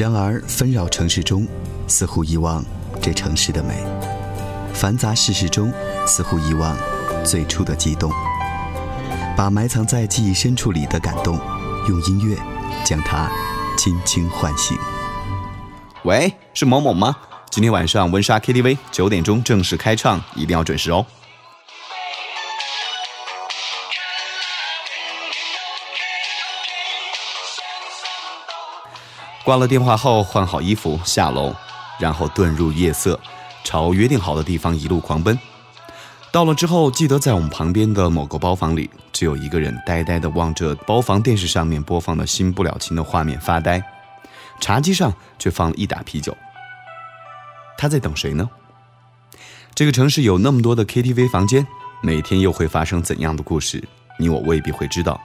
[0.00, 1.46] 然而纷扰城市中，
[1.86, 2.64] 似乎遗忘
[3.02, 3.74] 这城市的美；
[4.72, 5.70] 繁杂世事中，
[6.06, 6.74] 似乎遗忘
[7.22, 8.10] 最初的悸动。
[9.36, 11.38] 把埋藏在记忆深处里的感动，
[11.86, 12.34] 用音乐
[12.82, 13.30] 将它
[13.76, 14.74] 轻轻唤醒。
[16.04, 17.14] 喂，是某某吗？
[17.50, 21.04] 今天晚上温莎 KTV 九点钟正式开唱，一定要准时哦。
[29.50, 31.52] 挂了电话后，换好衣服下楼，
[31.98, 33.18] 然后遁入夜色，
[33.64, 35.36] 朝约定好的地方一路狂奔。
[36.30, 43.82] 到了之后，记得在我们旁边的某个包房里，只有一个人呆呆地望着包房电视上面播放的新不了情的画面发呆，
[44.60, 46.32] 茶几上却放了一打啤酒。
[47.76, 48.48] 他在等谁呢？
[49.74, 51.66] 这个城市有那么多的 KTV 房间，
[52.00, 53.82] 每天又会发生怎样的故事？
[54.16, 55.20] 你我未必会知道。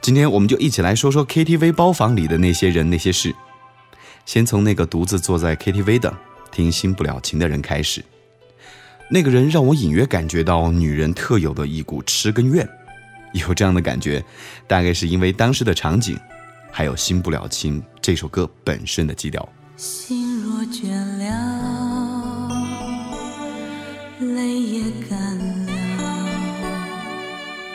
[0.00, 3.34] 今天我们就一起来说说 KTV 包房里的那些人那些事。
[4.24, 6.12] 先从那个独自坐在 KTV 的
[6.50, 8.04] 听新不了情的人开始。
[9.08, 12.68] 那个人让我隐约感觉到女人特有的一股痴跟怨，
[13.32, 14.24] 有这样的感觉，
[14.66, 16.18] 大概是因为当时的场景，
[16.72, 19.48] 还有新不了情这首歌本身的基调。
[19.76, 22.50] 心若倦了，
[24.18, 26.28] 泪也干了，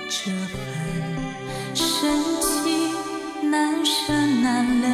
[0.09, 0.31] 这
[1.73, 2.09] 深
[2.41, 4.87] 情难舍难了。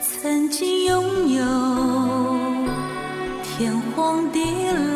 [0.00, 1.44] 曾经拥有
[3.42, 4.40] 天荒地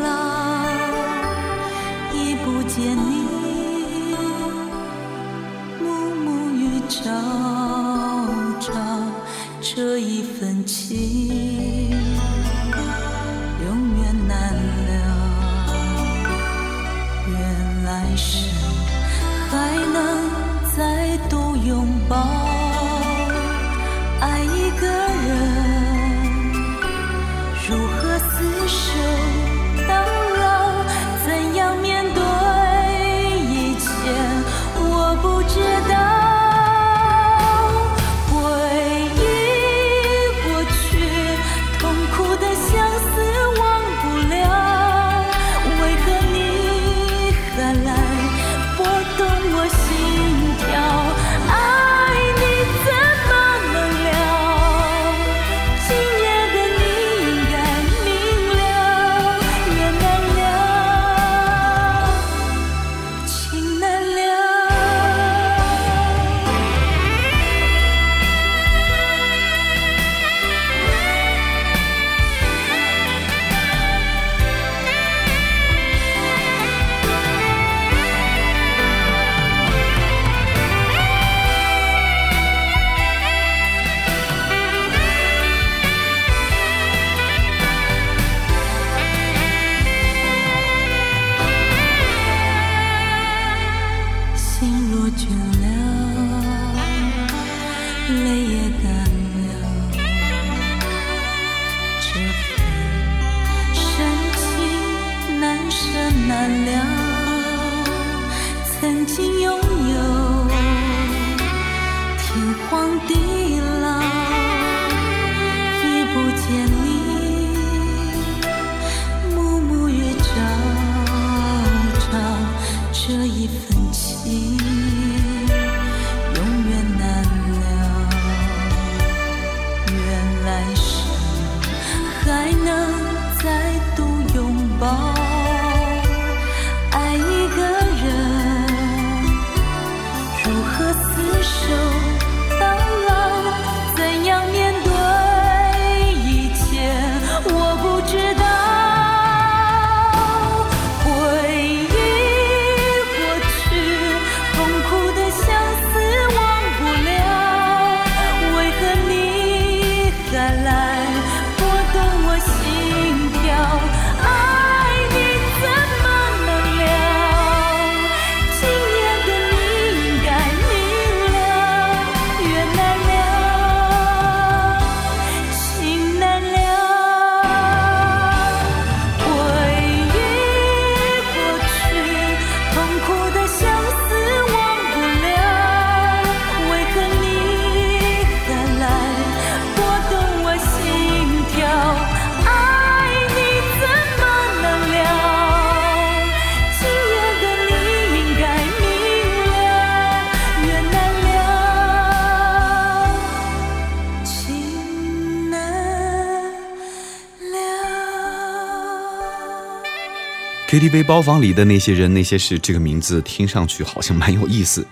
[210.71, 214.87] KTV 包房里的那些人那些事，这个名字听上去好像蛮有意思。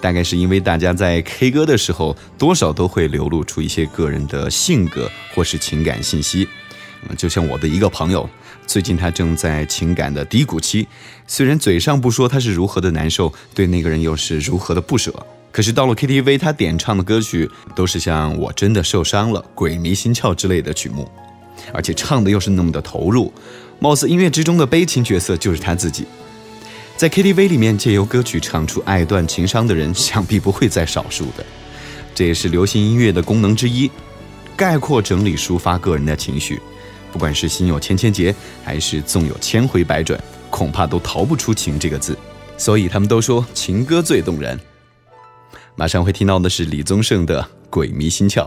[0.00, 6.48] 大概是因为大家在 K 歌的时候，多少都会流露出一些个人的性格或是情感信息。
[7.18, 8.26] 就像我的一个朋友，
[8.66, 10.88] 最近他正在情感的低谷期，
[11.26, 15.12] 虽然嘴上不说他是如何的难受，对那个人又是如何的不舍，
[15.52, 21.06] 可是到了 KTV，他点唱的歌曲都是像《我真的受伤了》《鬼迷心窍》之类的曲目，
[21.74, 23.30] 而且唱的又是那么的投入，
[23.78, 26.04] 貌似音乐之中的悲情角色就是他自己。
[26.96, 31.46] 在 KTV 里面借由歌曲唱出爱断情伤的人，想必不会在少数的。
[32.12, 33.88] 这也是流行音乐的功能之一，
[34.56, 36.60] 概括整理抒发个人的情绪。
[37.12, 38.34] 不管是心有千千结，
[38.64, 40.20] 还是纵有千回百转，
[40.50, 42.18] 恐怕都逃不出“情”这个字。
[42.56, 44.58] 所以他们都说情歌最动人。
[45.76, 47.40] 马上会听到的是李宗盛的
[47.70, 48.46] 《鬼迷心窍》。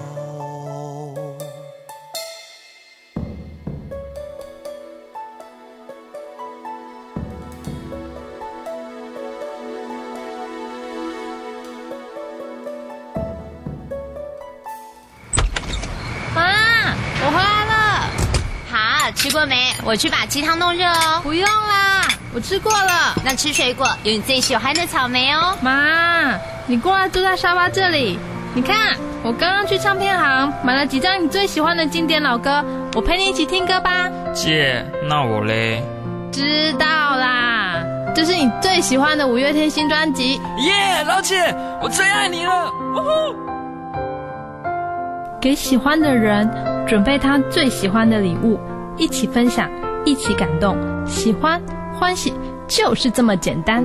[19.51, 19.73] 没？
[19.83, 21.19] 我去把鸡汤弄热哦。
[21.21, 23.13] 不用啦，我吃过了。
[23.25, 25.57] 那吃水果，有你最喜欢的草莓哦。
[25.61, 28.17] 妈，你过来坐在沙发这里。
[28.53, 32.63] 你看，我刚刚去唱片行买了几张你最喜欢的经典老歌，
[32.95, 34.09] 我陪你一起听歌吧。
[34.33, 35.83] 姐，那我嘞？
[36.31, 36.85] 知道
[37.17, 37.83] 啦，
[38.15, 40.35] 这是你最喜欢的五月天新专辑。
[40.59, 42.71] 耶，老姐，我最爱你了！
[42.95, 43.35] 呜呼！
[45.41, 46.49] 给喜欢的人
[46.87, 48.57] 准备他最喜欢的礼物，
[49.01, 49.67] 一起分享，
[50.05, 50.77] 一起感动，
[51.07, 51.59] 喜欢
[51.91, 52.31] 欢喜
[52.67, 53.83] 就是这么简单。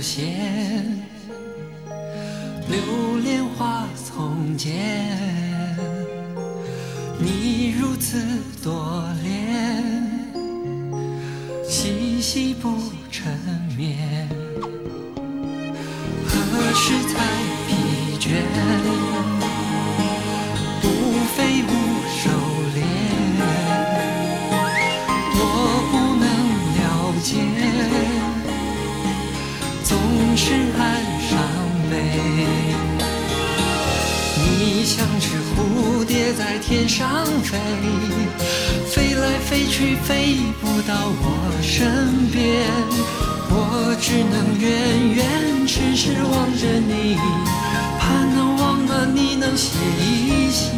[0.00, 0.96] 现，
[2.68, 4.74] 流连花丛间。
[7.18, 8.16] 你如此
[8.62, 9.69] 多恋，
[30.78, 30.80] 岸
[31.28, 31.30] 上
[31.90, 31.92] 飞。
[34.36, 37.58] 你像只蝴蝶在天上飞，
[38.88, 41.24] 飞来飞去飞不到我
[41.62, 42.66] 身边，
[43.50, 44.68] 我只能远
[45.14, 47.16] 远痴痴望着你，
[47.98, 50.68] 盼能望啊你能歇一歇。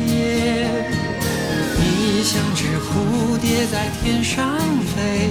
[1.79, 4.59] 你像只蝴蝶在天上
[4.95, 5.31] 飞，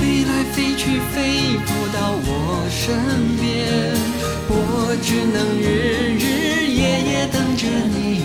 [0.00, 2.96] 飞来飞去飞不到我身
[3.36, 3.44] 边，
[4.48, 6.24] 我只能日日
[6.72, 8.22] 夜夜等着你，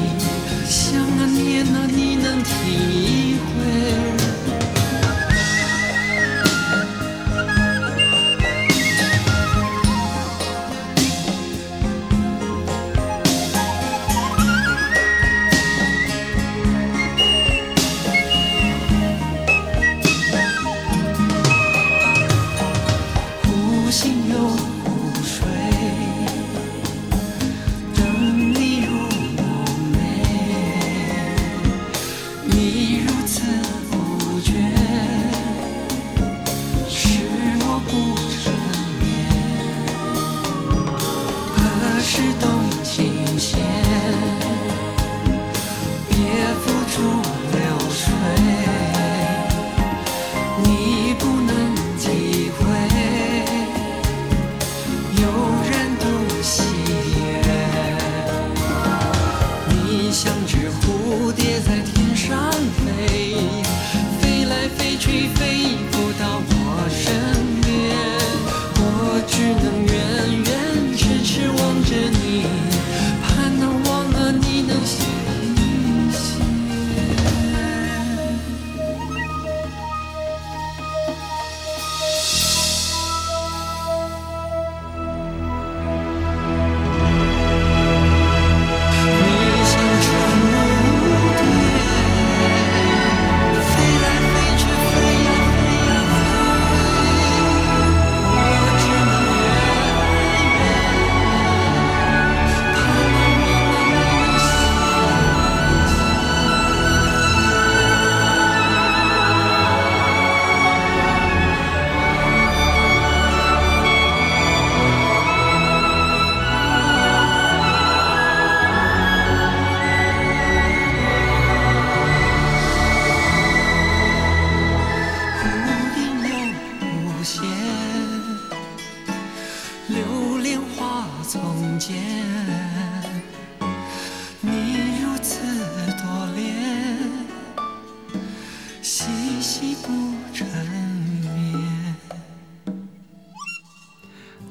[0.65, 4.25] 想啊念啊你能体会。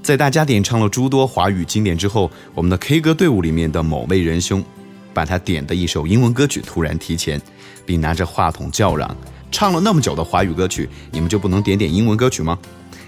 [0.04, 4.62] 在大家点唱了诸多华语经典之后，我们的 K 歌队伍里面的某位仁兄，
[5.14, 7.40] 把他点的一首英文歌曲突然提前，
[7.86, 9.16] 并拿着话筒叫嚷
[9.50, 12.58] ：“唱了那么久的华语歌曲，你们就不能点点英文歌曲吗？”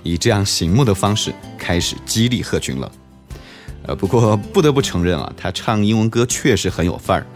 [0.02, 2.90] 以这样醒目的方式开始激励贺群了。
[3.82, 7.26] 呃，不过不得不承认啊，他唱英文歌确实很有范儿。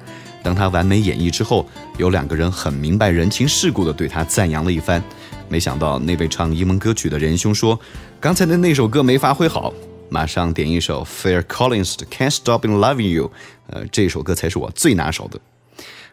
[0.43, 5.05] 当他完美演绎之后，有两个人很明白人情世故的对他赞扬了一番。
[5.51, 7.79] 没想到那位唱英文歌曲的仁兄说
[8.21, 9.75] ：“刚才的那首歌没发挥好，
[10.09, 13.33] 马上点一首 Fair Collins 的 Can't Stop Loving You。”
[13.67, 15.41] 呃，这首歌才是我最拿手的。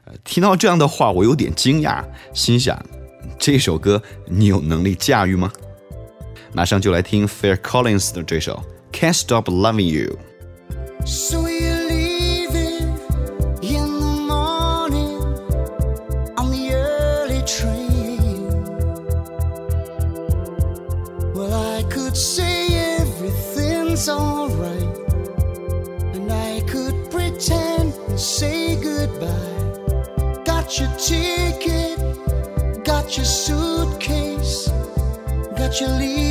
[0.06, 2.03] 呃，听到这样的话，我有点惊讶，
[2.34, 2.84] 心想：
[3.38, 5.51] 这首歌你有能力驾驭吗？
[6.53, 10.17] 马上就来听 Fair Collins 的这首 Can't Stop Loving You。
[35.80, 36.27] you leave.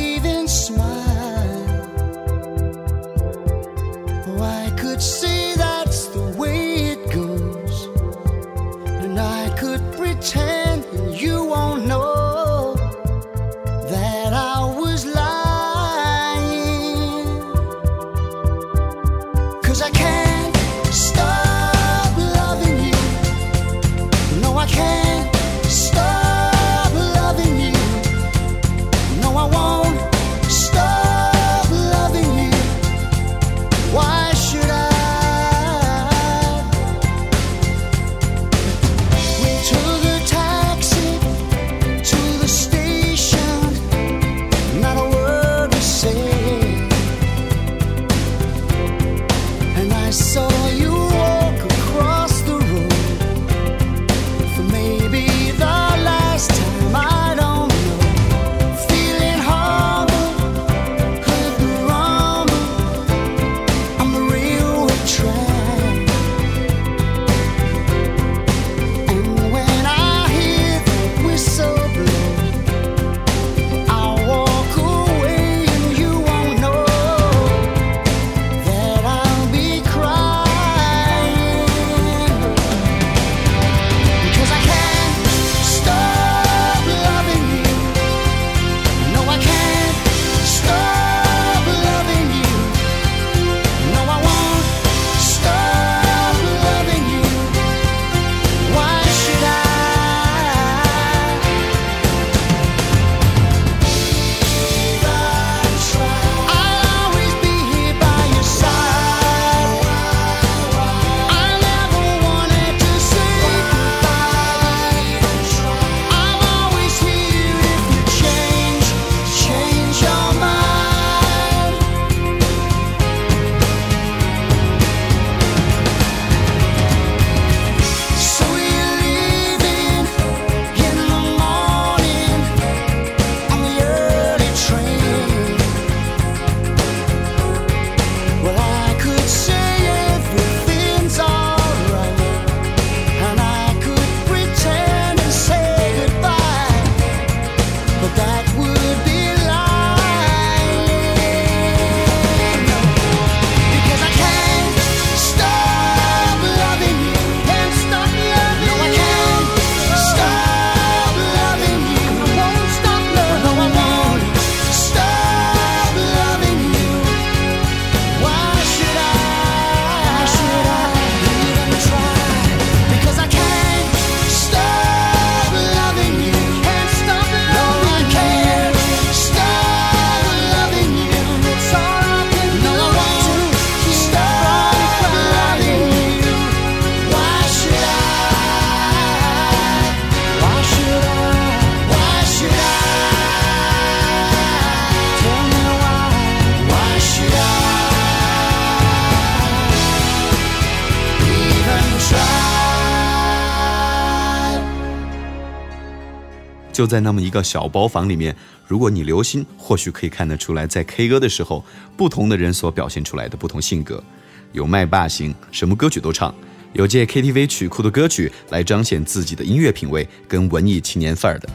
[206.77, 208.35] 就在那么一个小包房里面，
[208.67, 211.65] 如果你留心，或许可以看得出来，在 K 歌的时候，
[211.97, 214.03] 不同的人所表现出来的不同性格。
[214.51, 216.31] 有麦霸型，什么歌曲都唱；
[216.73, 221.49] 有借 KTV 曲库的歌曲来彰显自己的音乐品味跟文艺青年范儿的，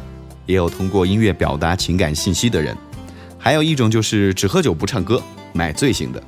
[0.45, 2.77] 也有通过音乐表达情感信息的人。
[3.39, 6.21] 还有一种就是只喝酒不唱歌，买醉型的。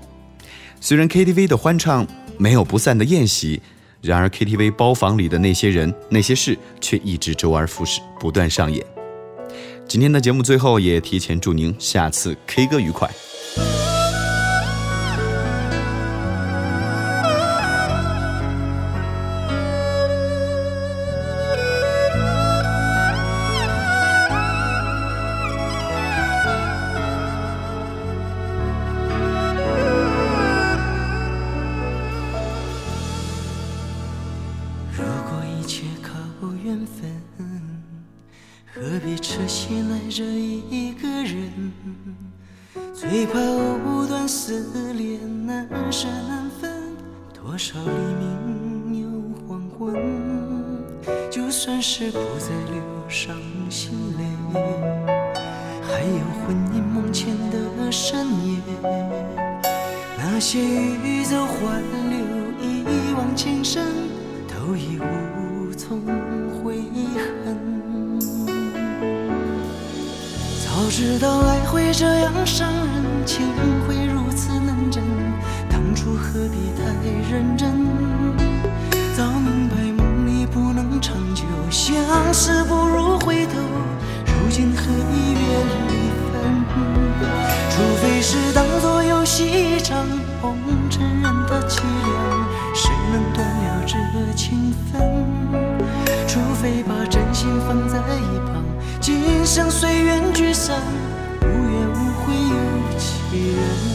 [0.81, 2.07] 虽然 KTV 的欢唱
[2.39, 3.61] 没有不散的宴席，
[4.05, 8.85] 然而 KTV 包房里的那些人、那些事却一直周而复始，不断上演。
[9.89, 13.11] 今天的节目最后也提前祝您下次 K 歌愉快。
[57.95, 58.59] 深夜。
[60.19, 61.81] 那些欲走还
[62.11, 62.19] 留，
[62.61, 63.85] 一往情深，
[64.49, 66.01] 都已无从
[66.51, 66.83] 悔
[67.45, 67.57] 恨。
[70.67, 73.47] 早知道爱会这样伤人，情
[73.87, 75.01] 会如此难枕，
[75.71, 76.83] 当初何必太
[77.31, 77.71] 认真？
[79.17, 81.95] 早明白梦里不能长久，相
[82.35, 83.53] 思不如回头，
[84.27, 85.84] 如今何必怨离分？
[85.84, 85.84] 除非
[88.27, 90.03] 是当作游戏一场，
[90.41, 90.57] 红
[90.89, 93.99] 尘人的凄凉，谁能断了这
[94.35, 94.99] 情分？
[96.27, 98.65] 除非把真心放在一旁，
[98.99, 100.81] 今生随缘聚散，
[101.43, 103.94] 无怨无悔有几人。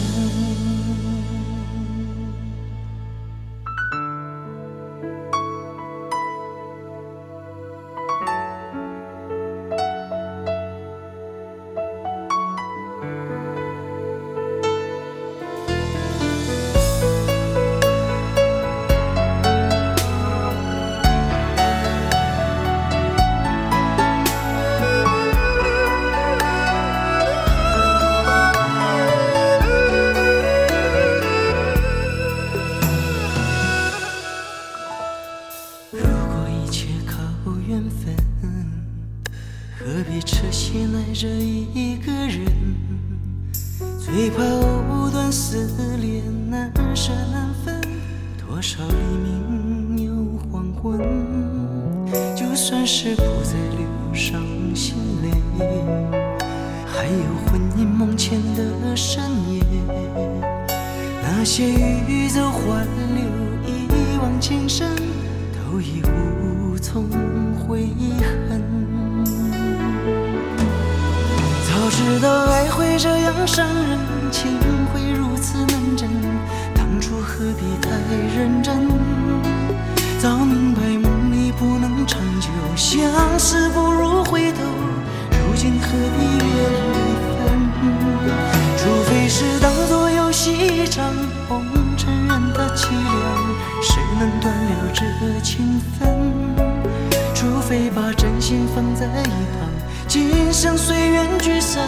[41.00, 42.46] 爱着一个人？
[43.98, 45.66] 最怕藕断丝
[45.98, 47.80] 连，难舍难分。
[48.38, 51.00] 多少黎明又黄昏，
[52.36, 54.42] 就算是不再流伤
[54.76, 55.32] 心泪，
[56.86, 59.64] 还有魂萦梦牵的深夜。
[61.22, 61.64] 那些
[62.10, 62.86] 欲走还
[63.16, 63.24] 留，
[63.66, 64.86] 一往情深，
[65.54, 67.06] 都已无从
[67.56, 67.88] 悔
[68.50, 68.60] 恨。
[71.90, 73.98] 早知道爱会这样伤人，
[74.32, 74.60] 情
[74.94, 76.08] 会如此难枕，
[76.76, 77.90] 当初何必太
[78.38, 78.88] 认真？
[80.20, 83.02] 早明白梦里不能长久，相
[83.40, 84.60] 思不如回头，
[85.32, 86.54] 如今何必怨
[86.94, 87.58] 离分？
[88.78, 91.12] 除非是当作游戏一场，
[91.48, 91.66] 红
[91.98, 96.08] 尘人的凄凉，谁能断了这情分？
[97.34, 99.24] 除非把真心放在一
[99.58, 99.68] 旁，
[100.10, 101.88] 今生随缘聚散，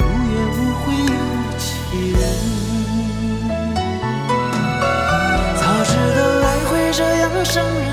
[0.00, 1.14] 无怨无悔有
[1.56, 2.20] 几人。
[5.54, 7.91] 早知道爱会这样伤人，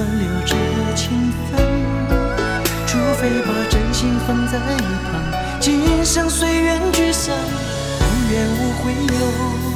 [0.00, 0.54] 谁能断了这
[0.96, 1.60] 情分？
[2.86, 5.20] 除非把真心放在一旁，
[5.60, 7.34] 今生随缘聚散，
[8.00, 9.69] 无怨无悔有